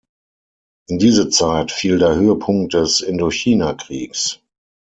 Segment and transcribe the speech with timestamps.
[0.87, 4.39] In diese Zeit fiel der Höhepunkt des Indochinakriegs.